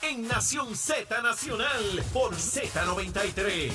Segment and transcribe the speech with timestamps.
[0.00, 3.70] En Nación Z Nacional por Z93.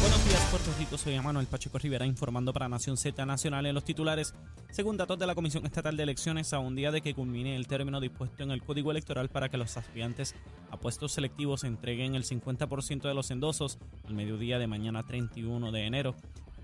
[0.00, 0.98] Buenos días, Puerto Rico.
[0.98, 4.34] Soy Manuel Pacheco Rivera informando para Nación Z Nacional en los titulares.
[4.72, 7.68] Según datos de la Comisión Estatal de Elecciones, a un día de que culmine el
[7.68, 10.34] término dispuesto en el Código Electoral para que los aspirantes
[10.72, 13.78] a puestos selectivos entreguen el 50% de los endosos
[14.08, 16.16] al mediodía de mañana 31 de enero,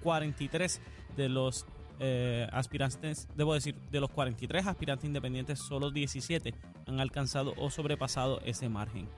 [0.02, 0.80] 43
[1.16, 1.64] de los
[2.00, 6.54] eh, aspirantes, debo decir, de los 43 aspirantes independientes, solo 17
[6.86, 9.08] han alcanzado o sobrepasado ese margen.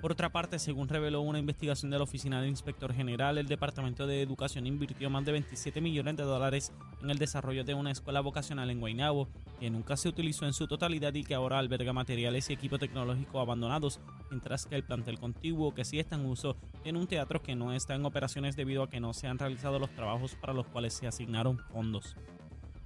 [0.00, 4.06] Por otra parte, según reveló una investigación de la Oficina del Inspector General, el Departamento
[4.06, 8.22] de Educación invirtió más de 27 millones de dólares en el desarrollo de una escuela
[8.22, 9.28] vocacional en Guaynabo,
[9.58, 13.40] que nunca se utilizó en su totalidad y que ahora alberga materiales y equipo tecnológico
[13.40, 17.54] abandonados, mientras que el plantel contiguo, que sí está en uso, tiene un teatro que
[17.54, 20.66] no está en operaciones debido a que no se han realizado los trabajos para los
[20.66, 22.16] cuales se asignaron fondos.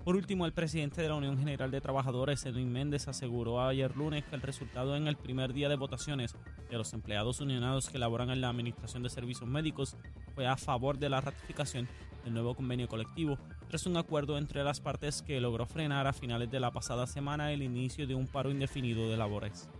[0.04, 4.22] Por último, el presidente de la Unión General de Trabajadores, Edwin Méndez, aseguró ayer lunes
[4.24, 6.36] que el resultado en el primer día de votaciones
[6.68, 9.96] de los empleados unionados que laboran en la Administración de Servicios Médicos
[10.34, 11.88] fue a favor de la ratificación
[12.22, 13.38] del nuevo convenio colectivo,
[13.68, 17.50] tras un acuerdo entre las partes que logró frenar a finales de la pasada semana
[17.50, 19.70] el inicio de un paro indefinido de labores.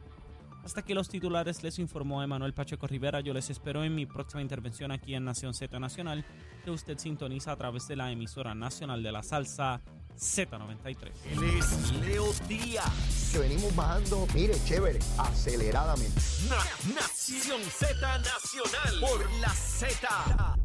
[0.65, 4.41] Hasta que los titulares les informó Emanuel Pacheco Rivera, yo les espero en mi próxima
[4.41, 6.25] intervención aquí en Nación Z Nacional,
[6.65, 9.83] que usted sintoniza a través de la emisora nacional de la salsa
[10.19, 11.11] Z93.
[11.33, 13.31] Él es Leo Díaz.
[13.33, 16.21] que venimos bajando, mire, chévere, aceleradamente.
[16.49, 20.57] Na- Nación Z Nacional por la Z.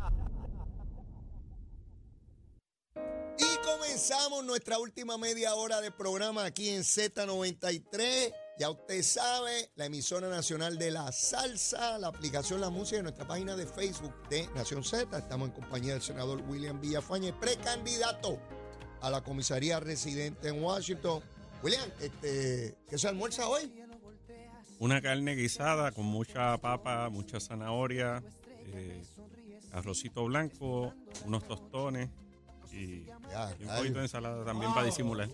[3.38, 8.34] Y comenzamos nuestra última media hora de programa aquí en Z93.
[8.60, 13.26] Ya usted sabe, la emisora nacional de la salsa, la aplicación La Música y nuestra
[13.26, 15.18] página de Facebook de Nación Z.
[15.18, 18.38] Estamos en compañía del senador William Villafañe, precandidato
[19.02, 21.22] a la comisaría residente en Washington.
[21.64, 23.72] William, este, ¿qué se almuerza hoy?
[24.80, 28.24] Una carne guisada con mucha papa, mucha zanahoria,
[28.68, 29.02] eh,
[29.74, 30.94] arrocito blanco,
[31.26, 32.10] unos tostones
[32.72, 35.30] y, Ya, y un poquito de ensalada también para disimular.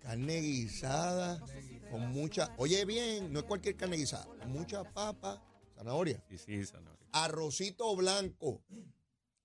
[0.00, 1.40] Carne guisada
[1.90, 5.42] con mucha, oye bien, no es cualquier carne guisada, con mucha papa,
[5.74, 7.04] zanahoria, Y sí, zanahoria.
[7.12, 8.62] arrocito blanco.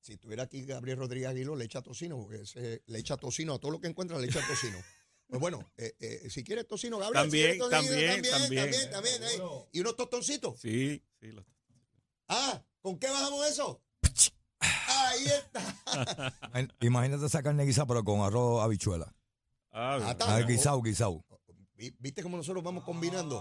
[0.03, 3.59] Si estuviera aquí Gabriel Rodríguez Aguilo, le echa tocino, porque ese- le echa tocino a
[3.59, 4.77] todo lo que encuentra, le echa tocino.
[5.25, 7.23] Pues bueno, eh, eh, si quieres tocino, Gabriel.
[7.23, 8.91] si También, quieres tocino, también, también, también.
[8.91, 9.67] también, eh.
[9.71, 10.59] Y unos tostoncitos.
[10.59, 11.27] Sí, sí.
[11.31, 11.45] los-
[12.27, 13.81] Ah, ¿con qué bajamos eso?
[14.59, 16.35] Ahí está.
[16.81, 19.15] Imagínate esa carne guisada, pero con arroz habichuela.
[19.71, 20.35] Ah, Ah, está.
[20.35, 21.25] Ah, guisado, guisado.
[21.73, 23.39] Vi- ¿Viste cómo nosotros vamos combinando?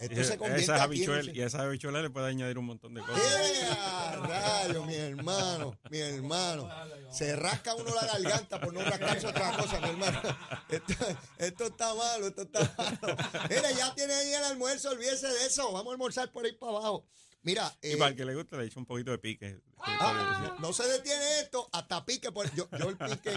[0.00, 2.58] Y Esto se convierte esas aquí en un- habichuelas, y esas habichuelas le puede añadir
[2.58, 3.22] un montón de cosas.
[3.22, 5.78] ¡Eh, rayo, mi hermano!
[5.90, 6.68] Mi hermano.
[7.12, 10.20] Se rasca uno la garganta por no rascarse otra cosa, mi hermano.
[10.68, 10.94] Esto,
[11.38, 13.16] esto está malo, esto está malo.
[13.48, 15.70] Mira, ya tiene ahí el almuerzo, olvídese de eso.
[15.72, 17.06] Vamos a almorzar por ahí para abajo.
[17.42, 19.60] Mira, Y eh, para el que le guste le echo un poquito de pique.
[19.78, 22.32] ah, no se detiene esto hasta pique.
[22.32, 23.30] Por, yo, yo el pique,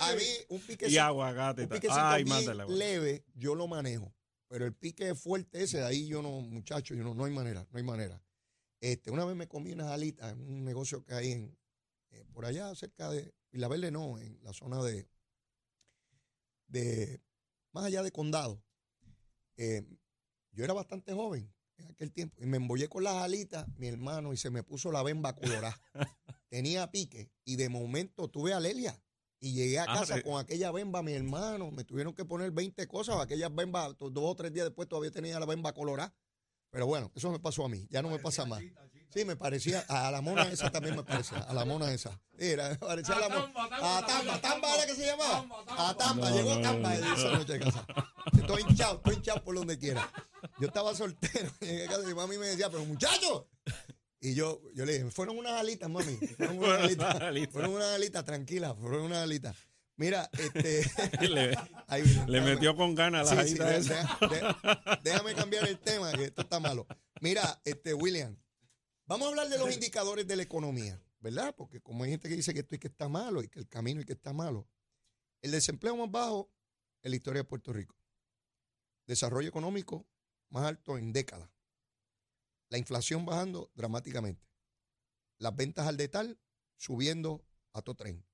[0.00, 1.62] a mí un pique y aguacate.
[1.62, 1.78] y un tal.
[1.80, 2.78] piquecito Ay, bien mándale aguacate.
[2.78, 4.12] leve, yo lo manejo.
[4.48, 7.66] Pero el pique fuerte ese, de ahí yo no, muchacho, yo no, no hay manera,
[7.70, 8.22] no hay manera.
[8.80, 11.58] Este, una vez me comí unas alitas en un negocio que hay en,
[12.10, 15.08] eh, por allá cerca de, Isla Verde no, en la zona de,
[16.68, 17.20] de,
[17.72, 18.62] más allá de Condado.
[19.56, 19.84] Eh,
[20.52, 24.32] yo era bastante joven en aquel tiempo y me embollé con las alitas, mi hermano,
[24.32, 25.80] y se me puso la bemba colorada.
[26.48, 29.00] Tenía pique y de momento tuve alergia.
[29.40, 31.70] Y llegué a Ah, casa re- con aquella bemba, mi hermano.
[31.70, 33.20] Me tuvieron que poner 20 cosas.
[33.20, 36.12] Aquellas bembas, dos o tres días después todavía tenía la bemba colorada.
[36.70, 37.86] Pero bueno, eso me pasó a mí.
[37.90, 38.60] Ya no me pasa más.
[39.10, 39.80] Sí, me parecía.
[39.88, 41.38] A la mona esa también me parecía.
[41.38, 42.20] A la mona esa.
[42.36, 43.52] Era, me parecía a la mona.
[43.98, 44.40] A Tamba.
[44.40, 45.46] Tamba era que se llamaba.
[45.68, 46.30] A Tamba.
[46.30, 47.86] Llegó no, Tamba esa noche de casa.
[48.38, 50.10] Estoy hinchado, estoy hinchado por donde quiera.
[50.60, 51.50] Yo estaba soltero.
[51.60, 53.48] Llegué a casa y mi mami me decía, pero muchacho.
[54.20, 56.16] Y yo, yo le dije, fueron unas alitas, mami.
[56.36, 57.52] Fueron unas alitas.
[57.52, 58.74] Fueron unas alitas, tranquila.
[58.74, 59.56] Fueron unas alitas.
[59.98, 60.82] Mira, este.
[61.28, 61.56] le,
[61.88, 63.58] ahí metió con ganas las Sí,
[65.02, 66.86] déjame cambiar el tema, que esto está malo.
[67.20, 68.36] Mira, este William,
[69.06, 71.54] vamos a hablar de los indicadores de la economía, ¿verdad?
[71.56, 73.68] Porque como hay gente que dice que esto y que está malo y que el
[73.68, 74.68] camino y que está malo.
[75.42, 76.48] El desempleo más bajo
[77.02, 77.96] en la historia de Puerto Rico.
[79.06, 80.06] Desarrollo económico
[80.50, 81.50] más alto en décadas.
[82.70, 84.46] La inflación bajando dramáticamente.
[85.38, 86.38] Las ventas al detal
[86.76, 88.24] subiendo a todo tren.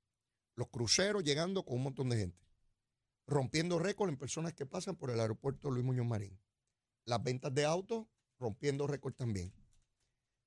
[0.56, 2.44] Los cruceros llegando con un montón de gente.
[3.26, 6.38] Rompiendo récord en personas que pasan por el aeropuerto Luis Muñoz Marín.
[7.04, 8.06] Las ventas de autos
[8.38, 9.52] rompiendo récord también.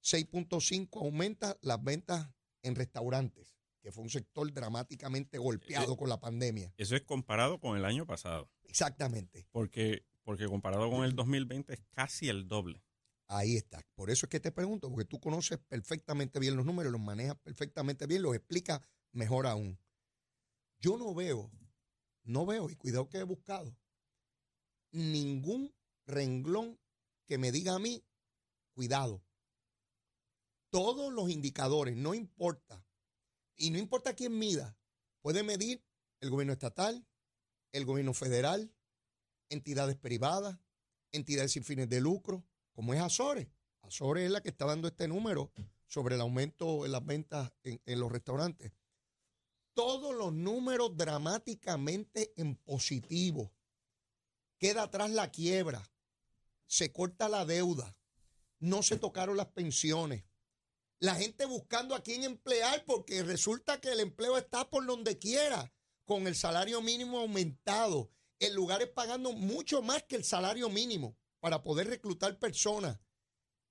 [0.04, 2.30] 6.5 aumenta las ventas
[2.62, 6.74] en restaurantes, que fue un sector dramáticamente golpeado Eh, con la pandemia.
[6.78, 9.48] Eso es comparado con el año pasado, Exactamente.
[9.52, 12.84] porque, porque comparado con el 2020 es casi el doble.
[13.28, 13.82] Ahí está.
[13.96, 17.38] Por eso es que te pregunto, porque tú conoces perfectamente bien los números, los manejas
[17.40, 18.82] perfectamente bien, los explicas
[19.12, 19.80] mejor aún.
[20.80, 21.52] Yo no veo,
[22.24, 23.76] no veo, y cuidado que he buscado,
[24.92, 25.76] ningún
[26.06, 26.80] renglón
[27.26, 28.06] que me diga a mí,
[28.74, 29.24] cuidado.
[30.70, 32.86] Todos los indicadores, no importa,
[33.56, 34.78] y no importa quién mida,
[35.22, 35.84] puede medir
[36.22, 37.06] el gobierno estatal,
[37.72, 38.74] el gobierno federal,
[39.50, 40.60] entidades privadas,
[41.12, 42.46] entidades sin fines de lucro,
[42.78, 43.48] como es Azores.
[43.82, 45.52] Azores es la que está dando este número
[45.88, 48.72] sobre el aumento en las ventas en, los restaurantes.
[49.74, 53.52] Todos los números dramáticamente en positivo.
[54.60, 55.92] Queda atrás la quiebra.
[56.68, 57.98] Se corta la deuda.
[58.60, 60.26] No se tocaron las pensiones.
[61.00, 65.74] La gente buscando a quién emplear porque resulta que el empleo está por donde quiera,
[66.06, 71.64] con el salario mínimo aumentado, en lugares pagando mucho más que el salario mínimo para
[71.64, 73.00] poder reclutar personas.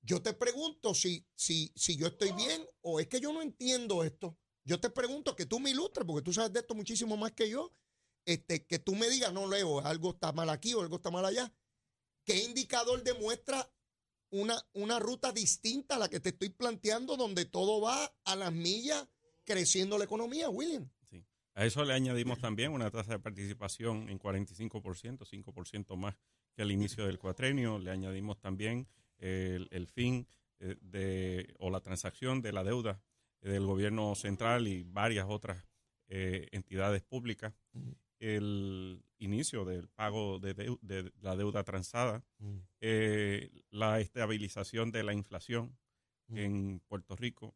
[0.01, 4.03] Yo te pregunto si, si, si yo estoy bien o es que yo no entiendo
[4.03, 4.39] esto.
[4.65, 7.51] Yo te pregunto que tú me ilustres, porque tú sabes de esto muchísimo más que
[7.51, 7.75] yo.
[8.25, 11.27] Este, que tú me digas, no, Leo, algo está mal aquí o algo está mal
[11.27, 11.53] allá.
[12.25, 13.71] ¿Qué indicador demuestra
[14.31, 18.55] una, una ruta distinta a la que te estoy planteando, donde todo va a las
[18.55, 19.07] millas
[19.45, 20.89] creciendo la economía, William?
[21.11, 21.23] Sí.
[21.53, 26.17] A eso le añadimos también una tasa de participación en 45%, 5% más
[26.57, 27.79] que al inicio del cuatrenio.
[27.79, 28.89] Le añadimos también
[29.19, 30.27] el, el fin
[30.59, 33.01] eh, de o la transacción de la deuda
[33.41, 35.65] del gobierno central y varias otras
[36.09, 37.55] eh, entidades públicas.
[38.19, 42.25] El inicio del pago de, la deuda transada,
[42.81, 45.77] eh, la estabilización de la inflación
[46.29, 46.39] Mm.
[46.39, 47.55] en Puerto Rico,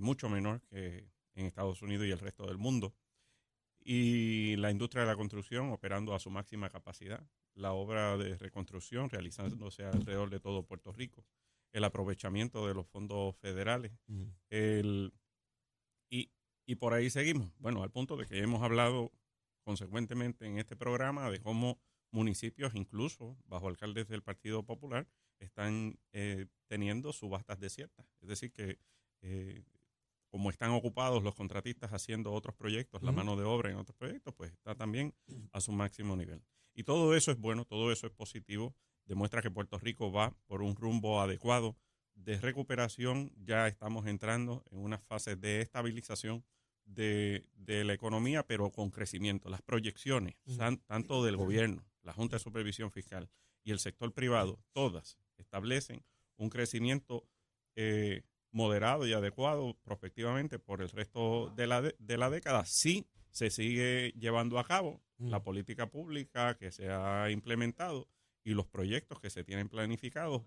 [0.00, 2.94] mucho menor que en Estados Unidos y el resto del mundo.
[3.88, 7.24] Y la industria de la construcción operando a su máxima capacidad,
[7.54, 11.24] la obra de reconstrucción realizándose alrededor de todo Puerto Rico,
[11.70, 13.92] el aprovechamiento de los fondos federales,
[14.50, 15.14] el,
[16.10, 16.32] y,
[16.66, 17.52] y por ahí seguimos.
[17.58, 19.12] Bueno, al punto de que hemos hablado
[19.62, 21.78] consecuentemente en este programa de cómo
[22.10, 25.06] municipios, incluso bajo alcaldes del Partido Popular,
[25.38, 28.04] están eh, teniendo subastas desiertas.
[28.20, 28.80] Es decir, que
[29.22, 29.62] eh,
[30.36, 34.34] como están ocupados los contratistas haciendo otros proyectos, la mano de obra en otros proyectos,
[34.34, 35.14] pues está también
[35.52, 36.42] a su máximo nivel.
[36.74, 38.74] Y todo eso es bueno, todo eso es positivo,
[39.06, 41.74] demuestra que Puerto Rico va por un rumbo adecuado
[42.14, 46.44] de recuperación, ya estamos entrando en una fase de estabilización
[46.84, 49.48] de, de la economía, pero con crecimiento.
[49.48, 53.30] Las proyecciones, san- tanto del gobierno, la Junta de Supervisión Fiscal
[53.64, 56.04] y el sector privado, todas establecen
[56.36, 57.26] un crecimiento
[57.74, 63.06] eh, moderado y adecuado prospectivamente por el resto de la, de, de la década, si
[63.30, 65.30] se sigue llevando a cabo Mm.
[65.30, 68.08] la política pública que se ha implementado
[68.44, 70.42] y los proyectos que se tienen planificados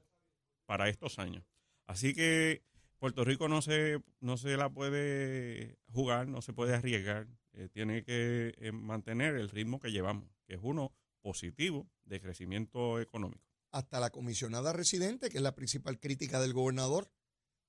[0.65, 1.43] para estos años.
[1.87, 2.63] Así que
[2.99, 8.03] Puerto Rico no se, no se la puede jugar, no se puede arriesgar, eh, tiene
[8.03, 13.43] que eh, mantener el ritmo que llevamos, que es uno positivo de crecimiento económico.
[13.71, 17.09] Hasta la comisionada residente, que es la principal crítica del gobernador,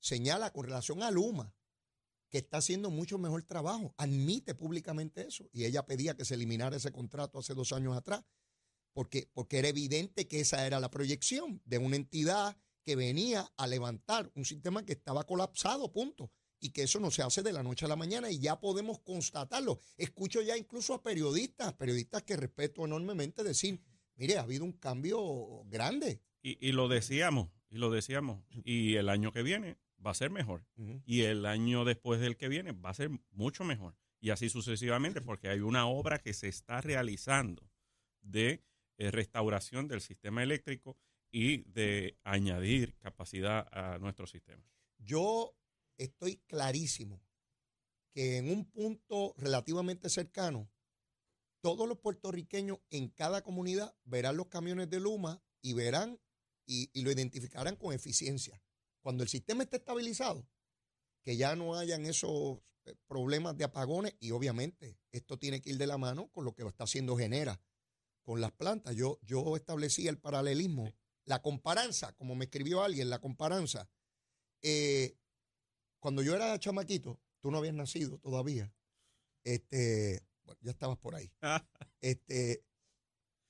[0.00, 1.54] señala con relación a Luma
[2.30, 3.94] que está haciendo mucho mejor trabajo.
[3.98, 5.48] Admite públicamente eso.
[5.52, 8.24] Y ella pedía que se eliminara ese contrato hace dos años atrás,
[8.92, 13.66] porque, porque era evidente que esa era la proyección de una entidad que venía a
[13.66, 16.30] levantar un sistema que estaba colapsado, punto.
[16.62, 19.00] Y que eso no se hace de la noche a la mañana y ya podemos
[19.00, 19.80] constatarlo.
[19.96, 23.80] Escucho ya incluso a periodistas, periodistas que respeto enormemente, decir,
[24.16, 26.20] mire, ha habido un cambio grande.
[26.42, 30.30] Y, y lo decíamos, y lo decíamos, y el año que viene va a ser
[30.30, 30.66] mejor.
[31.04, 33.96] y el año después del que viene va a ser mucho mejor.
[34.20, 37.70] Y así sucesivamente, porque hay una obra que se está realizando
[38.20, 38.62] de
[38.98, 40.98] eh, restauración del sistema eléctrico
[41.30, 44.62] y de añadir capacidad a nuestro sistema.
[44.98, 45.56] Yo
[45.96, 47.22] estoy clarísimo
[48.12, 50.70] que en un punto relativamente cercano,
[51.62, 56.18] todos los puertorriqueños en cada comunidad verán los camiones de Luma y verán
[56.66, 58.60] y, y lo identificarán con eficiencia.
[59.02, 60.46] Cuando el sistema esté estabilizado,
[61.22, 65.78] que ya no hayan esos eh, problemas de apagones y obviamente esto tiene que ir
[65.78, 67.60] de la mano con lo que está haciendo Genera
[68.22, 68.94] con las plantas.
[68.94, 70.92] Yo, yo establecí el paralelismo,
[71.24, 73.88] la comparanza, como me escribió alguien, la comparanza.
[74.62, 75.16] Eh,
[75.98, 78.72] cuando yo era chamaquito, tú no habías nacido todavía.
[79.44, 81.30] Este, bueno, ya estabas por ahí.
[82.02, 82.64] Este,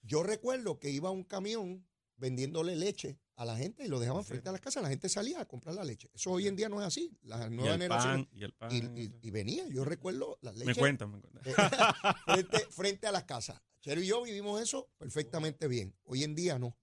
[0.02, 4.50] yo recuerdo que iba un camión vendiéndole leche a la gente y lo dejaban frente
[4.50, 4.82] a las casas.
[4.82, 6.10] La gente salía a comprar la leche.
[6.12, 7.16] Eso hoy en día no es así.
[7.22, 8.26] La Y nueva el generación.
[8.26, 8.70] pan, y el pan.
[8.70, 11.42] Y, y- y venía, yo recuerdo las me leches cuentan, me cuentan.
[11.46, 11.54] eh,
[12.26, 13.58] frente, frente a las casas.
[13.80, 15.96] Chero y yo vivimos eso perfectamente bien.
[16.04, 16.76] Hoy en día no.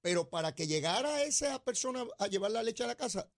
[0.00, 3.30] Pero para que llegara esa persona a llevar la leche a la casa,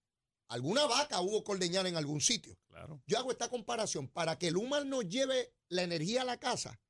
[0.49, 2.59] alguna vaca hubo que ordeñar en algún sitio.
[2.69, 3.03] Claro.
[3.07, 4.09] Yo hago esta comparación.
[4.09, 6.81] Para que el humano nos lleve la energía a la casa,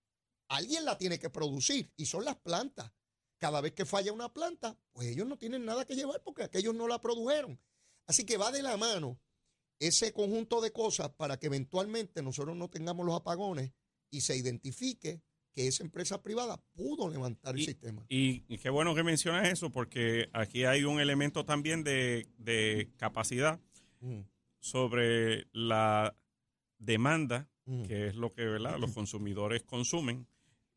[0.48, 2.92] alguien la tiene que producir y son las plantas.
[3.38, 6.74] Cada vez que falla una planta, pues ellos no tienen nada que llevar porque aquellos
[6.74, 7.60] no la produjeron.
[8.06, 9.20] Así que va de la mano
[9.78, 13.72] ese conjunto de cosas para que eventualmente nosotros no tengamos los apagones
[14.10, 15.20] y se identifique
[15.52, 18.04] que esa empresa privada pudo levantar el sistema.
[18.08, 22.90] Y, y qué bueno que mencionas eso, porque aquí hay un elemento también de, de
[22.96, 23.60] capacidad
[24.00, 24.20] Mm,
[24.60, 26.16] sobre la
[26.78, 27.82] demanda, mm.
[27.84, 28.78] que es lo que ¿verdad?
[28.78, 30.26] los consumidores consumen,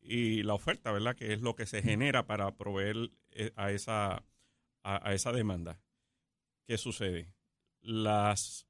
[0.02, 1.14] y la oferta, ¿verdad?
[1.16, 4.24] que es lo que se genera para proveer eh, a esa,
[4.82, 5.80] a, a esa demanda.
[6.66, 7.34] ¿Qué sucede?
[7.80, 8.66] Las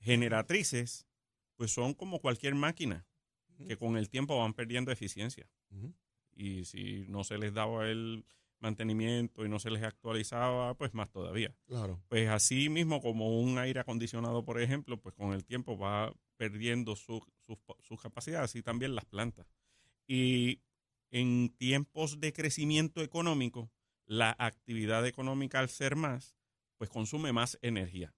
[0.00, 1.06] generatrices,
[1.56, 3.06] pues son como cualquier máquina,
[3.66, 5.48] que con el tiempo van perdiendo eficiencia.
[6.34, 8.24] Y si no se les daba el
[8.60, 11.54] mantenimiento y no se les actualizaba, pues más todavía.
[11.66, 12.00] Claro.
[12.08, 16.94] Pues así mismo como un aire acondicionado, por ejemplo, pues con el tiempo va perdiendo
[16.96, 19.46] su- sus po- sus capacidades y también las plantas.
[20.06, 20.60] Y
[21.10, 23.70] en tiempos de crecimiento económico,
[24.06, 26.36] la actividad económica al ser más,
[26.76, 28.14] pues consume más energía.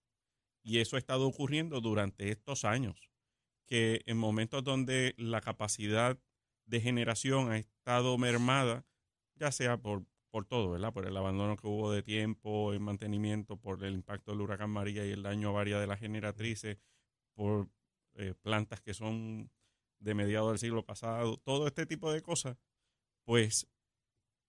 [0.62, 3.11] Y eso ha estado ocurriendo durante estos años,
[3.66, 6.18] que en momentos donde la capacidad
[6.66, 8.85] de generación ha estado mermada,
[9.35, 10.92] ya sea por, por todo, ¿verdad?
[10.92, 15.04] Por el abandono que hubo de tiempo, el mantenimiento, por el impacto del huracán María
[15.06, 16.78] y el daño a varias de las generatrices,
[17.35, 17.68] por
[18.14, 19.50] eh, plantas que son
[19.99, 22.56] de mediados del siglo pasado, todo este tipo de cosas,
[23.30, 23.68] pues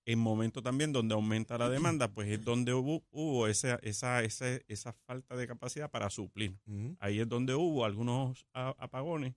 [0.08, 4.56] en momentos también donde aumenta la demanda, pues es donde hubo, hubo esa, esa, esa,
[4.68, 6.58] esa falta de capacidad para suplir.
[6.98, 9.36] Ahí es donde hubo algunos apagones,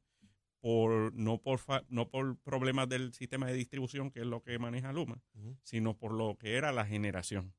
[0.60, 1.60] por, no, por
[1.90, 5.20] no por problemas del sistema de distribución, que es lo que maneja Luma,
[5.62, 7.52] sino por lo que era la generación.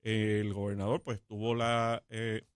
[0.00, 2.46] El gobernador pues tuvo la eh,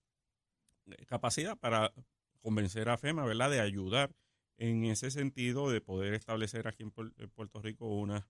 [1.05, 1.93] capacidad para
[2.41, 4.15] convencer a FEMA, ¿verdad?, de ayudar
[4.57, 8.25] en ese sentido de poder establecer aquí en Puerto Rico unas,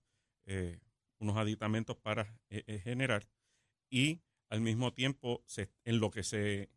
[0.46, 0.78] eh,
[1.18, 3.28] unos aditamentos para eh, eh, generar
[3.90, 6.70] y al mismo tiempo se, en lo que se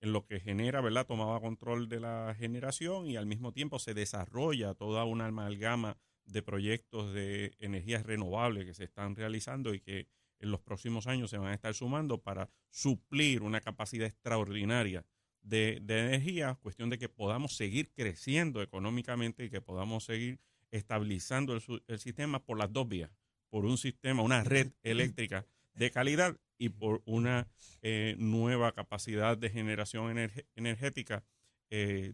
[0.00, 1.06] en lo que genera, ¿verdad?
[1.06, 6.40] Tomaba control de la generación y al mismo tiempo se desarrolla toda una amalgama de
[6.40, 10.06] proyectos de energías renovables que se están realizando y que
[10.38, 15.04] en los próximos años se van a estar sumando para suplir una capacidad extraordinaria
[15.40, 20.38] de, de energía, cuestión de que podamos seguir creciendo económicamente y que podamos seguir
[20.70, 23.10] estabilizando el, el sistema por las dos vías,
[23.48, 27.48] por un sistema, una red eléctrica de calidad y por una
[27.82, 31.24] eh, nueva capacidad de generación energe- energética
[31.70, 32.12] eh,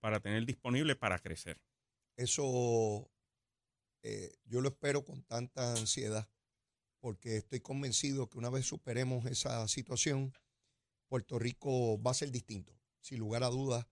[0.00, 1.60] para tener disponible para crecer.
[2.16, 3.10] Eso
[4.02, 6.28] eh, yo lo espero con tanta ansiedad,
[7.00, 10.32] porque estoy convencido que una vez superemos esa situación,
[11.08, 13.86] Puerto Rico va a ser distinto, sin lugar a dudas,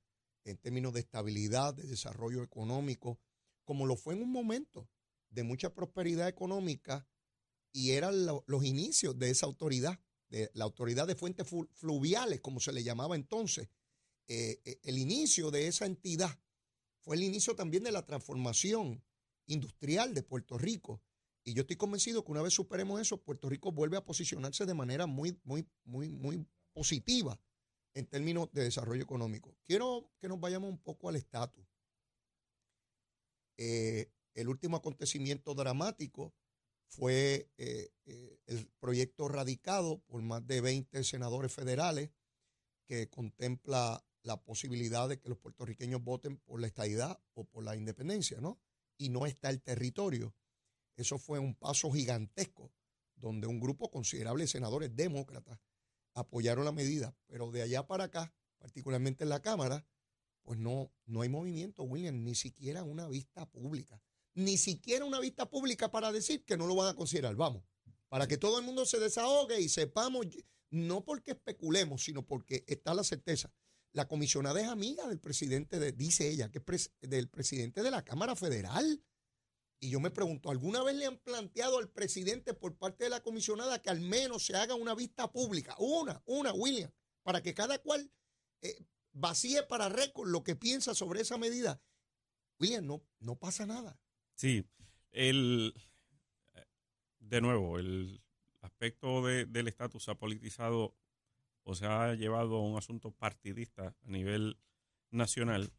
[0.45, 3.21] en términos de estabilidad, de desarrollo económico,
[3.64, 4.88] como lo fue en un momento
[5.31, 7.07] de mucha prosperidad económica
[7.73, 12.40] y eran lo- los inicios de esa autoridad, de la autoridad de fuentes flu- fluviales,
[12.40, 13.69] como se le llamaba entonces.
[14.28, 16.38] Eh, eh, el inicio de esa entidad
[17.00, 19.02] fue el inicio también de la transformación
[19.47, 21.02] industrial de Puerto Rico.
[21.45, 24.75] Y yo estoy convencido que una vez superemos eso, Puerto Rico vuelve a posicionarse de
[24.75, 27.40] manera muy, muy, muy, muy positiva
[27.95, 29.57] en términos de desarrollo económico.
[29.64, 31.66] Quiero que nos vayamos un poco al estatus.
[33.64, 36.35] Eh, el último acontecimiento dramático
[36.88, 42.11] fue eh, eh, el proyecto radicado por más de 20 senadores federales
[42.88, 47.76] que contempla la posibilidad de que los puertorriqueños voten por la estadidad o por la
[47.76, 48.59] independencia, ¿no?
[48.99, 50.35] Y no está el territorio.
[50.97, 52.73] Eso fue un paso gigantesco
[53.14, 55.61] donde un grupo considerable de senadores demócratas
[56.14, 59.87] apoyaron la medida, pero de allá para acá, particularmente en la Cámara,
[60.43, 64.01] pues no, no hay movimiento, William, ni siquiera una vista pública.
[64.35, 67.37] Ni siquiera una vista pública para decir que no lo van a considerar.
[67.37, 67.63] Vamos,
[68.09, 70.27] para que todo el mundo se desahogue y sepamos,
[70.71, 73.53] no porque especulemos, sino porque está la certeza.
[73.93, 77.91] La comisionada es amiga del presidente, de, dice ella, que es pres- del presidente de
[77.91, 79.05] la Cámara Federal.
[79.81, 83.23] Y yo me pregunto, ¿alguna vez le han planteado al presidente por parte de la
[83.23, 85.77] comisionada que al menos se haga una vista pública?
[85.79, 86.91] Una, una, William,
[87.23, 88.11] para que cada cual
[88.63, 88.79] eh,
[89.12, 91.81] vacíe para récord lo que piensa sobre esa medida.
[92.59, 93.99] William, no, no pasa nada.
[94.35, 94.64] Sí,
[95.11, 95.75] el,
[97.19, 98.21] de nuevo, el
[98.61, 100.95] aspecto de- del estatus se ha politizado
[101.64, 104.59] o se ha llevado a un asunto partidista a nivel
[105.11, 105.73] nacional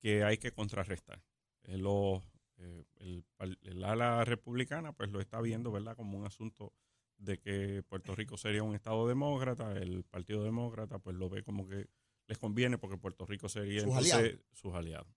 [0.00, 1.22] que hay que contrarrestar.
[1.64, 2.22] Eh, lo-
[2.58, 3.24] eh, el,
[3.62, 6.72] el ala republicana pues lo está viendo, ¿verdad?, como un asunto
[7.18, 11.68] de que Puerto Rico sería un estado demócrata, el Partido Demócrata pues lo ve como
[11.68, 11.88] que
[12.26, 14.40] les conviene porque Puerto Rico sería Sus entonces aliados.
[14.52, 15.08] sus aliados.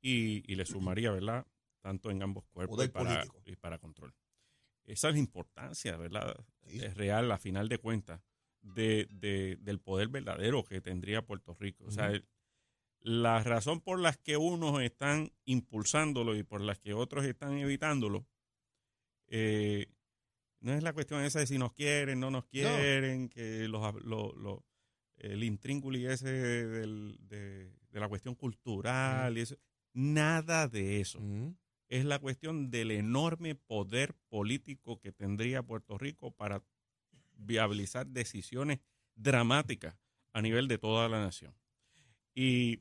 [0.00, 1.46] Y, y le sumaría, ¿verdad?,
[1.80, 4.14] tanto en ambos cuerpos y para, y para control.
[4.84, 6.36] Esa es la importancia, ¿verdad?
[6.66, 6.78] Sí.
[6.82, 8.20] Es real, a final de cuentas,
[8.60, 11.84] de, de- del poder verdadero que tendría Puerto Rico.
[11.86, 12.26] O sea, el-
[13.00, 18.26] la razón por las que unos están impulsándolo y por las que otros están evitándolo,
[19.28, 19.86] eh,
[20.60, 24.32] no es la cuestión esa de si nos quieren, no nos quieren, que los, lo-
[24.36, 24.64] lo-
[25.22, 29.56] el intrínguli ese del- de, de la cuestión cultural y eso.
[29.94, 31.20] Nada de eso
[31.88, 36.62] es la cuestión del enorme poder político que tendría Puerto Rico para
[37.36, 38.80] viabilizar decisiones
[39.14, 39.96] dramáticas
[40.32, 41.54] a nivel de toda la nación.
[42.34, 42.80] Y,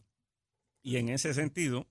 [0.81, 1.87] y en ese sentido,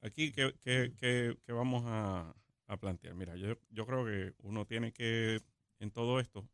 [0.00, 2.34] aquí que, que- que- que vamos a,
[2.66, 3.14] a plantear.
[3.16, 5.40] Mira, yo, yo creo que uno tiene que,
[5.80, 6.48] en todo esto,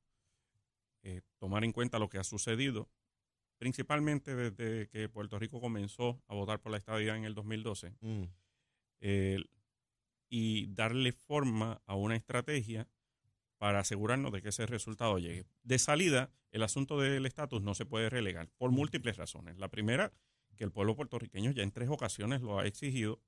[1.03, 2.89] eh, tomar en cuenta lo que ha sucedido,
[3.59, 8.25] principalmente desde que Puerto Rico comenzó a votar por la estadidad en el 2012 Mm.
[9.01, 9.45] eh,
[10.29, 12.89] y darle forma a una estrategia
[13.59, 15.47] para asegurarnos de que ese resultado llegue.
[15.63, 19.57] De salida, el asunto del estatus no se puede relegar por múltiples razones.
[19.59, 20.13] La primera,
[20.57, 23.21] que el pueblo puertorriqueño ya en tres ocasiones lo ha exigido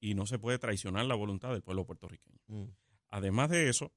[0.00, 2.38] y no se puede traicionar la voluntad del pueblo puertorriqueño.
[2.46, 2.64] Mm.
[3.08, 3.92] Además de eso,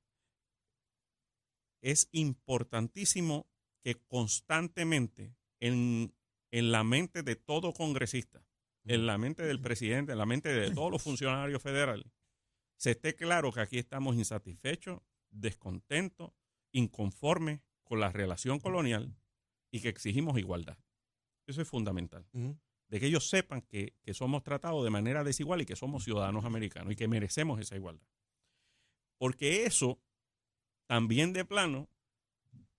[1.81, 3.47] es importantísimo
[3.83, 6.13] que constantemente en,
[6.51, 8.45] en la mente de todo congresista,
[8.85, 12.07] en la mente del presidente, en la mente de todos los funcionarios federales,
[12.77, 16.31] se esté claro que aquí estamos insatisfechos, descontentos,
[16.71, 19.15] inconformes con la relación colonial
[19.71, 20.77] y que exigimos igualdad.
[21.47, 22.27] Eso es fundamental.
[22.33, 26.45] De que ellos sepan que, que somos tratados de manera desigual y que somos ciudadanos
[26.45, 28.07] americanos y que merecemos esa igualdad.
[29.17, 29.99] Porque eso
[30.85, 31.89] también de plano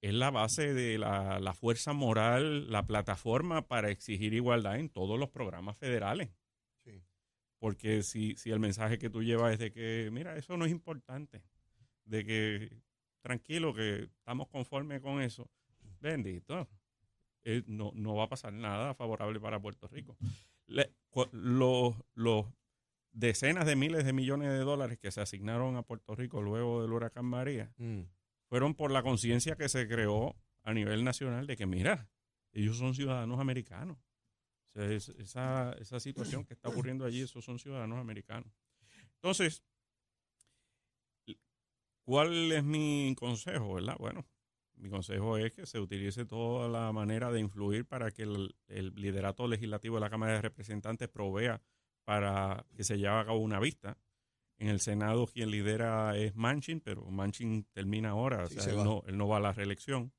[0.01, 5.19] es la base de la, la fuerza moral, la plataforma para exigir igualdad en todos
[5.19, 6.31] los programas federales.
[6.85, 7.03] Sí.
[7.59, 10.71] Porque si, si el mensaje que tú llevas es de que, mira, eso no es
[10.71, 11.43] importante,
[12.05, 12.83] de que
[13.23, 15.51] tranquilo, que estamos conformes con eso,
[16.01, 16.69] bendito,
[17.45, 20.17] eh, no, no va a pasar nada favorable para Puerto Rico.
[20.67, 20.93] Le-
[21.33, 22.47] los, los
[23.11, 26.93] decenas de miles de millones de dólares que se asignaron a Puerto Rico luego del
[26.93, 28.03] huracán María Mm.
[28.49, 32.09] Fueron por la conciencia que se creó a nivel nacional de que, mira,
[32.53, 33.99] ellos son ciudadanos americanos.
[34.75, 38.53] Esa, esa situación que está ocurriendo allí, esos son ciudadanos americanos.
[39.15, 39.65] Entonces,
[42.03, 43.97] ¿cuál es mi consejo, verdad?
[43.99, 44.27] Bueno,
[44.77, 48.95] mi consejo es que se utilice toda la manera de influir para que el, el
[48.95, 51.61] liderato legislativo de la Cámara de Representantes provea
[52.05, 53.99] para que se lleve a cabo una vista.
[54.59, 58.71] En el Senado quien lidera es Manchin, pero Manchin termina ahora, o Sí, sea, se
[58.71, 60.13] él no, él no va a la reelección.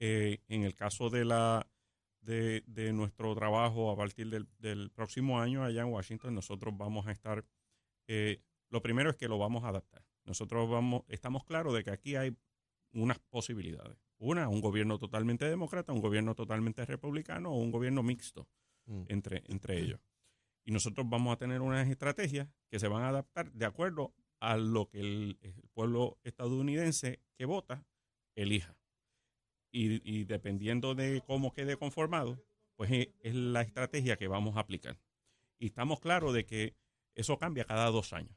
[0.00, 1.66] Eh, en el caso de la
[2.20, 7.06] de, de nuestro trabajo a partir del, del próximo año allá en Washington, nosotros vamos
[7.06, 7.44] a estar,
[8.08, 10.02] eh, lo primero es que lo vamos a adaptar.
[10.24, 12.34] Nosotros vamos, estamos claros de que aquí hay
[12.92, 13.98] unas posibilidades.
[14.16, 18.48] Una, un gobierno totalmente demócrata, un gobierno totalmente republicano o un gobierno mixto
[18.86, 19.04] Mm.
[19.08, 20.00] entre, entre ellos.
[20.64, 24.56] Y nosotros vamos a tener unas estrategias que se van a adaptar de acuerdo a
[24.56, 27.84] lo que el, el pueblo estadounidense que vota
[28.34, 28.76] elija.
[29.70, 32.42] Y, y dependiendo de cómo quede conformado,
[32.76, 34.98] pues es, es la estrategia que vamos a aplicar.
[35.58, 36.74] Y estamos claros de que
[37.14, 38.36] eso cambia cada dos años.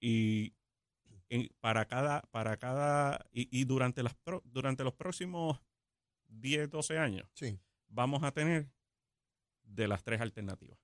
[0.00, 0.54] Y
[1.28, 5.60] en- para cada, para cada, y, y durante las pro- durante los próximos
[6.28, 7.58] 10, 12 años, Sí.
[7.88, 8.68] vamos a tener
[9.62, 10.78] de las tres alternativas.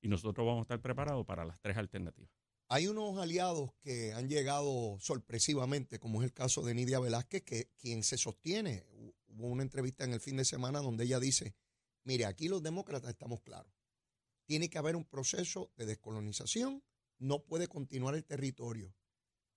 [0.00, 2.30] Y nosotros vamos a estar preparados para las tres alternativas.
[2.70, 7.70] Hay unos aliados que han llegado sorpresivamente, como es el caso de Nidia Velázquez, que
[7.78, 11.54] quien se sostiene, hu- hubo una entrevista en el fin de semana donde ella dice,
[12.04, 13.72] mire, aquí los demócratas estamos claros,
[14.44, 16.82] tiene que haber un proceso de descolonización,
[17.18, 18.94] no puede continuar el territorio.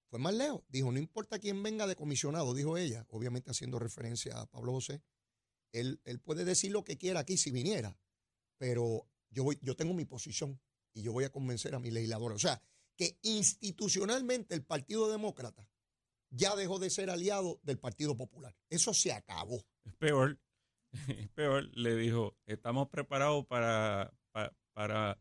[0.10, 4.40] Fue más lejos, dijo, no importa quién venga de comisionado, dijo ella, obviamente haciendo referencia
[4.40, 5.02] a Pablo José,
[5.74, 7.98] él, él puede decir lo que quiera aquí si viniera,
[8.58, 10.60] pero yo, voy, yo tengo mi posición
[10.94, 12.36] y yo voy a convencer a mi legisladora.
[12.36, 12.62] O sea,
[12.98, 15.68] que institucionalmente el Partido Demócrata
[16.30, 18.56] ya dejó de ser aliado del Partido Popular.
[18.70, 19.64] Eso se acabó.
[19.86, 20.40] Es peor,
[21.08, 25.20] es peor, le dijo, estamos preparados para, pa- para,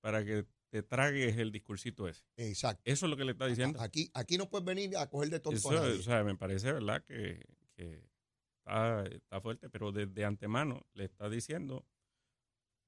[0.00, 2.24] para que te tragues el discursito ese.
[2.36, 2.82] Exacto.
[2.84, 3.80] Eso es lo que le está diciendo.
[3.80, 5.98] Aquí, aquí no puedes venir a coger de nadie.
[6.00, 7.04] o sea, me parece, ¿verdad?
[7.04, 7.44] Que,
[7.76, 8.10] que
[8.58, 11.86] está, está fuerte, pero desde antemano le está diciendo,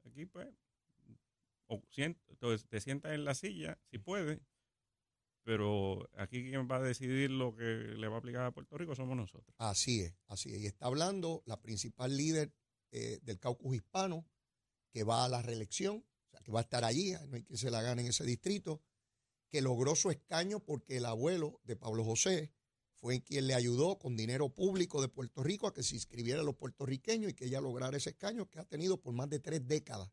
[0.06, 0.48] aquí pues,
[1.68, 4.40] o sient- entonces te sientas en la silla, si puedes,
[5.44, 8.94] pero aquí quien va a decidir lo que le va a aplicar a Puerto Rico
[8.94, 9.54] somos nosotros.
[9.58, 10.60] Así es, así es.
[10.62, 12.52] Y está hablando la principal líder
[12.90, 14.26] eh, del caucus hispano
[14.90, 17.56] que va a la reelección, o sea, que va a estar allí, no hay que
[17.56, 18.82] se la gane en ese distrito,
[19.48, 22.52] que logró su escaño porque el abuelo de Pablo José
[22.96, 26.44] fue quien le ayudó con dinero público de Puerto Rico a que se inscribiera a
[26.44, 29.66] los puertorriqueños y que ella lograra ese escaño que ha tenido por más de tres
[29.66, 30.10] décadas,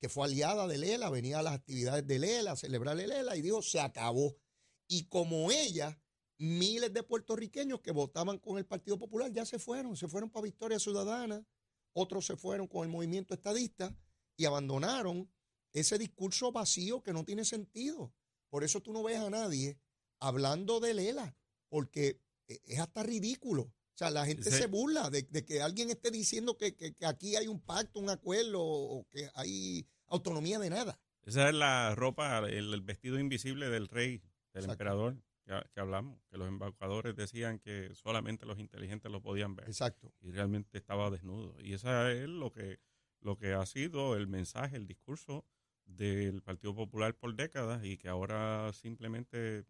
[0.00, 3.36] que fue aliada de Lela, venía a las actividades de Lela, a celebrar el Lela
[3.36, 4.36] y dijo, se acabó.
[4.88, 6.00] Y como ella,
[6.38, 10.44] miles de puertorriqueños que votaban con el Partido Popular ya se fueron, se fueron para
[10.44, 11.46] Victoria Ciudadana,
[11.92, 13.96] otros se fueron con el movimiento estadista
[14.36, 15.30] y abandonaron
[15.72, 18.12] ese discurso vacío que no tiene sentido.
[18.50, 19.78] Por eso tú no ves a nadie
[20.18, 21.36] hablando de Lela,
[21.76, 23.62] porque e- es hasta ridículo.
[23.64, 24.56] O sea, la gente Sí.
[24.56, 27.98] se burla de, de que alguien esté diciendo que, que- que aquí hay un pacto,
[28.00, 30.98] un acuerdo, o que hay autonomía de nada.
[31.26, 34.18] Esa es la ropa, el, el vestido invisible del rey,
[34.54, 34.72] del Exacto.
[34.72, 35.16] emperador,
[35.74, 39.66] que hablamos, que los embaucadores decían que solamente los inteligentes lo podían ver.
[39.68, 40.14] Exacto.
[40.22, 41.54] y realmente estaba desnudo.
[41.60, 42.78] Y esa es lo que,
[43.20, 45.44] lo que ha sido el mensaje, el discurso
[45.84, 49.64] del Partido Popular por décadas y que ahora simplemente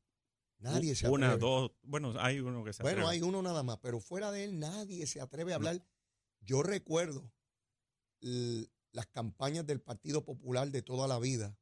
[0.59, 1.41] Nadie se una, atreve.
[1.41, 3.17] dos, bueno, hay uno que se Bueno, atreve.
[3.17, 5.85] hay uno nada más, pero fuera de él nadie se atreve a hablar.
[6.41, 7.31] Yo recuerdo
[8.21, 11.59] las campañas del Partido Popular de toda la vida.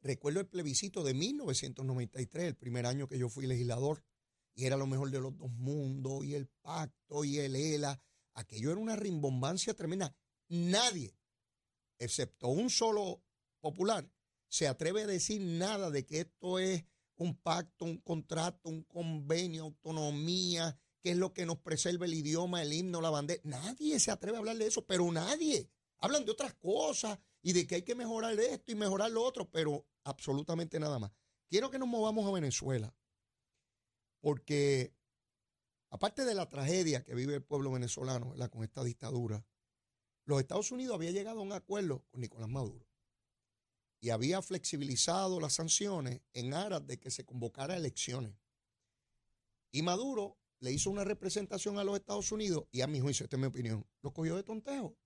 [0.00, 4.04] Recuerdo el plebiscito de 1993, el primer año que yo fui legislador,
[4.54, 8.00] y era lo mejor de los dos mundos, y el pacto, y el ELA.
[8.34, 10.14] Aquello era una rimbombancia tremenda.
[10.48, 11.14] Nadie,
[11.98, 13.22] excepto un solo
[13.60, 14.08] popular,
[14.48, 16.84] se atreve a decir nada de que esto es
[17.18, 22.62] un pacto, un contrato, un convenio, autonomía, qué es lo que nos preserva el idioma,
[22.62, 23.40] el himno, la bandera.
[23.44, 25.68] Nadie se atreve a hablar de eso, pero nadie.
[25.98, 29.50] Hablan de otras cosas y de que hay que mejorar esto y mejorar lo otro,
[29.50, 31.10] pero absolutamente nada más.
[31.48, 32.94] Quiero que nos movamos a Venezuela,
[34.20, 34.94] porque
[35.90, 39.44] aparte de la tragedia que vive el pueblo venezolano con esta dictadura,
[40.24, 42.87] los Estados Unidos había llegado a un acuerdo con Nicolás Maduro
[44.00, 48.34] y había flexibilizado las sanciones en aras de que se convocara elecciones.
[49.70, 53.36] Y Maduro le hizo una representación a los Estados Unidos y a mi juicio, esta
[53.36, 54.96] es mi opinión, lo cogió de tontejo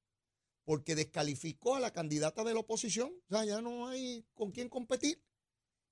[0.65, 3.13] porque descalificó a la candidata de la oposición.
[3.29, 5.23] O sea, ya no hay con quién competir.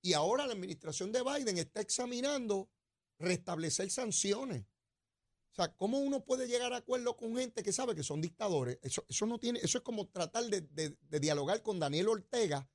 [0.03, 2.71] Y ahora la administración de Biden está examinando
[3.19, 4.63] restablecer sanciones.
[5.53, 8.79] O sea, ¿cómo uno puede llegar a acuerdo con gente que sabe que son dictadores?
[8.83, 12.69] Eso, no tiene, eso es como tratar de dialogar con Daniel Ortega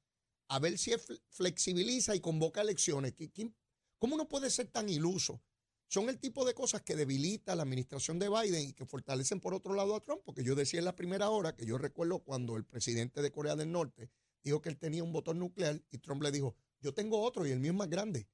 [0.47, 0.91] a ver si
[1.29, 3.15] flexibiliza y convoca elecciones.
[3.15, 3.55] ¿Qui- quién-
[3.97, 5.41] ¿Cómo uno puede ser tan iluso?
[5.87, 9.53] Son el tipo de cosas que debilita la administración de Biden y que fortalecen por
[9.53, 12.57] otro lado a Trump, porque yo decía en la primera hora que yo recuerdo cuando
[12.57, 14.09] el presidente de Corea del Norte
[14.43, 17.51] dijo que él tenía un botón nuclear y Trump le dijo, yo tengo otro y
[17.51, 18.27] el mío es más grande.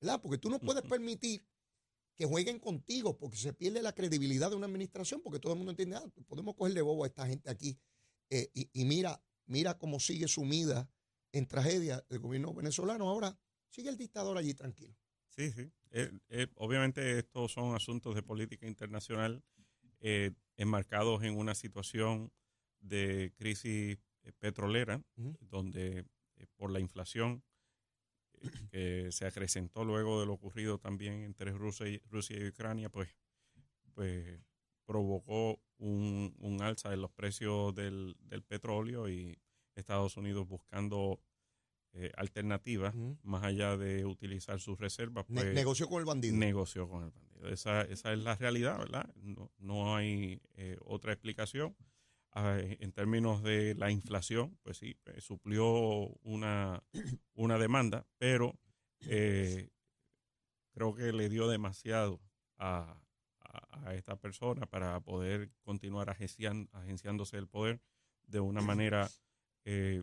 [0.00, 0.20] ¿Verdad?
[0.22, 1.44] Porque tú no puedes permitir
[2.14, 5.70] que jueguen contigo porque se pierde la credibilidad de una administración porque todo el mundo
[5.72, 7.78] entiende, ah, podemos cogerle bobo a esta gente aquí.
[8.30, 10.88] Eh, y, y mira, mira cómo sigue sumida
[11.32, 13.08] en tragedia el gobierno venezolano.
[13.08, 13.38] Ahora
[13.68, 14.96] sigue el dictador allí tranquilo.
[15.28, 15.70] Sí, sí.
[15.90, 19.42] Eh, eh, obviamente estos son asuntos de política internacional
[20.00, 22.32] eh, enmarcados en una situación
[22.80, 25.36] de crisis eh, petrolera, Ujú.
[25.40, 26.04] donde
[26.36, 27.42] eh, por la inflación
[28.42, 32.88] eh, que se acrecentó luego de lo ocurrido también entre Rusia y, Rusia y Ucrania,
[32.88, 33.08] pues,
[33.94, 34.40] pues
[34.84, 39.38] provocó un, un alza en los precios del, del petróleo y
[39.78, 41.20] Estados Unidos buscando
[41.94, 46.36] eh, alternativas más allá de utilizar sus reservas, Ne- pues negoció con el bandido.
[46.36, 47.48] negoció con el bandido.
[47.48, 49.08] Esa, esa es la realidad, ¿verdad?
[49.16, 51.74] No, no hay eh, otra explicación.
[52.32, 55.66] Ah, en términos de la inflación, pues sí, eh, suplió
[56.22, 56.82] una,
[57.34, 58.54] una demanda, pero
[60.72, 62.20] creo que le dio demasiado
[62.58, 63.00] a,
[63.40, 67.80] a- a esta persona para poder continuar agencian- agenciándose el poder
[68.26, 69.08] de una manera
[69.70, 70.02] eh,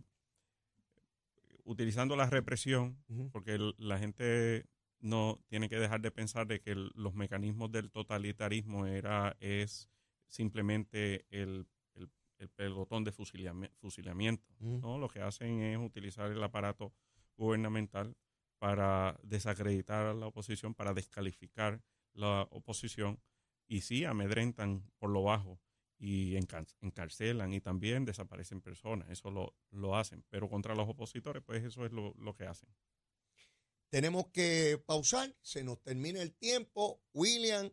[1.63, 2.97] utilizando la represión
[3.31, 4.65] porque el- la gente
[4.99, 9.89] no tiene que dejar de pensar de que el- los mecanismos del totalitarismo era es
[10.27, 14.45] simplemente el, el- el pelotón de fusilami- fusilamiento.
[14.59, 14.97] ¿no?
[14.99, 16.93] Lo que hacen es utilizar el aparato
[17.37, 18.15] gubernamental
[18.59, 21.81] para desacreditar a la oposición, para descalificar
[22.13, 23.19] la oposición
[23.67, 25.59] y sí amedrentan por lo bajo
[25.97, 31.41] y encar- encarcelan y también desaparecen personas, eso lo, lo hacen, pero contra los opositores
[31.45, 32.69] pues eso es lo, lo que hacen.
[33.89, 37.01] Tenemos que pausar, se nos termina el tiempo.
[37.13, 37.71] William,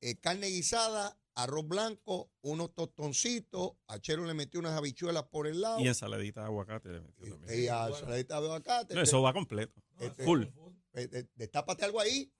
[0.00, 3.72] eh, carne guisada, arroz blanco, unos tostoncitos.
[3.88, 5.80] A Chero le metió unas habichuelas por el lado.
[5.80, 7.62] Y ensaladita de aguacate le metió también.
[7.64, 8.94] Y a saladita de aguacate.
[8.94, 10.44] No, eso va completo, Este, full.
[10.44, 12.32] eh, eh, Destápate algo ahí.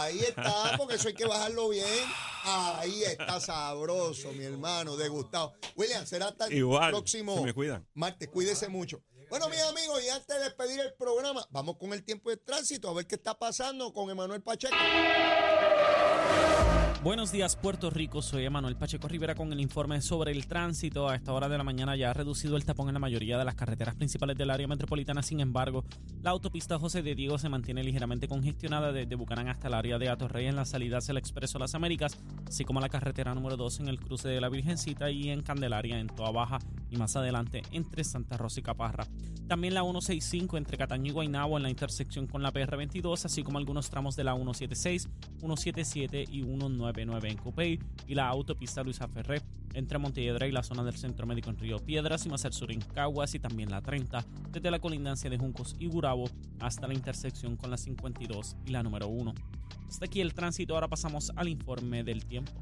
[0.00, 1.84] Ahí está, porque eso hay que bajarlo bien.
[2.44, 5.54] Ahí está sabroso, mi hermano, degustado.
[5.74, 7.86] William, será hasta el Igual, próximo se me cuidan.
[7.94, 8.28] martes.
[8.28, 9.02] Cuídese mucho.
[9.28, 12.88] Bueno, mis amigos, y antes de despedir el programa, vamos con el tiempo de tránsito
[12.88, 14.76] a ver qué está pasando con Emanuel Pacheco.
[17.02, 18.20] Buenos días, Puerto Rico.
[18.20, 21.08] Soy Emanuel Pacheco Rivera con el informe sobre el tránsito.
[21.08, 23.44] A esta hora de la mañana ya ha reducido el tapón en la mayoría de
[23.44, 25.22] las carreteras principales del área metropolitana.
[25.22, 25.84] Sin embargo,
[26.22, 30.08] la autopista José de Diego se mantiene ligeramente congestionada desde Bucarán hasta el área de
[30.08, 33.80] Atorrey en la salida hacia el Expreso Las Américas, así como la carretera número 2
[33.80, 36.58] en el cruce de la Virgencita y en Candelaria en Toa Baja
[36.90, 39.06] y más adelante entre Santa Rosa y Caparra.
[39.46, 43.58] También la 165 entre Cataño y Guaynabo en la intersección con la PR22, así como
[43.58, 46.42] algunos tramos de la 176, 177 y
[46.92, 49.42] 199 en Copey y la autopista Luisa Ferré
[49.74, 52.70] entre Montelledra y la zona del Centro Médico en Río Piedras y más al sur
[52.72, 56.94] en Caguas y también la 30 desde la colindancia de Juncos y Gurabo hasta la
[56.94, 59.34] intersección con la 52 y la número 1.
[59.88, 62.52] Hasta aquí el tránsito, ahora pasamos al informe del tiempo.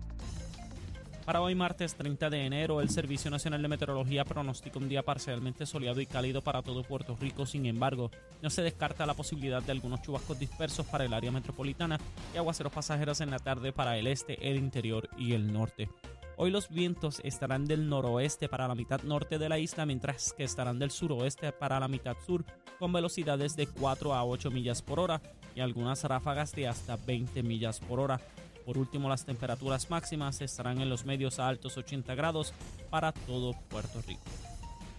[1.24, 5.64] Para hoy martes 30 de enero, el Servicio Nacional de Meteorología pronostica un día parcialmente
[5.64, 7.46] soleado y cálido para todo Puerto Rico.
[7.46, 8.10] Sin embargo,
[8.42, 11.98] no se descarta la posibilidad de algunos chubascos dispersos para el área metropolitana
[12.34, 15.88] y aguaceros pasajeros en la tarde para el este, el interior y el norte.
[16.36, 20.44] Hoy los vientos estarán del noroeste para la mitad norte de la isla, mientras que
[20.44, 22.44] estarán del suroeste para la mitad sur,
[22.78, 25.22] con velocidades de 4 a 8 millas por hora
[25.54, 28.20] y algunas ráfagas de hasta 20 millas por hora.
[28.64, 32.52] Por último, las temperaturas máximas estarán en los medios a altos 80 grados
[32.90, 34.22] para todo Puerto Rico.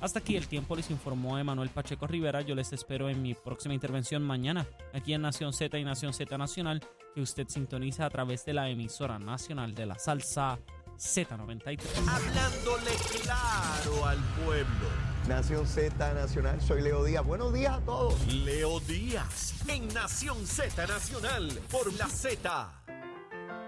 [0.02, 2.42] Hasta aquí el tiempo, les informó Emanuel Pacheco Rivera.
[2.42, 6.38] Yo les espero en mi próxima intervención mañana, aquí en Nación Z y Nación Z
[6.38, 6.82] Nacional,
[7.14, 10.60] que usted sintoniza a través de la emisora nacional de la salsa
[10.98, 11.80] Z93.
[12.08, 14.88] Hablándole claro al pueblo.
[15.28, 17.26] Nación Z Nacional, soy Leo Díaz.
[17.26, 18.28] Buenos días a todos.
[18.28, 22.85] Leo Díaz en Nación Z Nacional por la Z.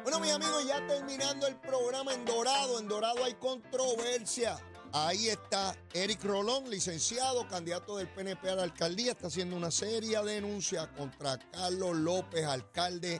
[0.09, 2.79] Bueno, mis amigos, ya terminando el programa en Dorado.
[2.79, 4.57] En Dorado hay controversia.
[4.93, 9.11] Ahí está Eric Rolón, licenciado, candidato del PNP a la alcaldía.
[9.11, 13.19] Está haciendo una seria denuncia contra Carlos López, alcalde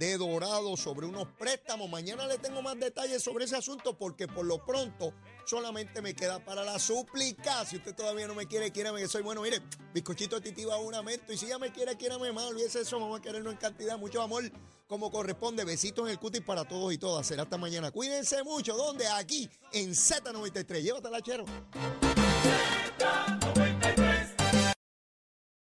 [0.00, 1.88] de Dorado, sobre unos préstamos.
[1.88, 5.14] Mañana le tengo más detalles sobre ese asunto porque por lo pronto
[5.46, 7.64] solamente me queda para la súplica.
[7.64, 9.40] Si usted todavía no me quiere, quiérame que soy bueno.
[9.42, 9.62] Mire,
[9.94, 11.32] bizcochito titiba un aumento.
[11.32, 12.44] Y si ya me quiere, quiérame más.
[12.44, 13.96] Olvídese eso, vamos a quererlo en cantidad.
[13.98, 14.44] Mucho amor
[14.86, 15.64] como corresponde.
[15.64, 17.26] Besitos en el cutis para todos y todas.
[17.26, 17.90] Será hasta mañana.
[17.90, 18.76] Cuídense mucho.
[18.76, 19.06] ¿Dónde?
[19.06, 20.82] Aquí en Z93.
[20.82, 21.44] Llévatela, chero.